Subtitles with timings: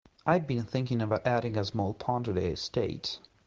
[0.25, 3.19] I'd been thinking of adding a small pond to the estate.